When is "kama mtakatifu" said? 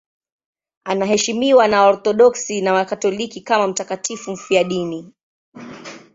3.41-4.31